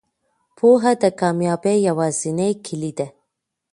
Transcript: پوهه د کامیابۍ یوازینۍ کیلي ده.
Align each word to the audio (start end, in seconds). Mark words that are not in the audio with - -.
پوهه 0.57 0.91
د 1.01 1.03
کامیابۍ 1.19 1.77
یوازینۍ 1.89 2.51
کیلي 2.65 2.91
ده. 2.97 3.07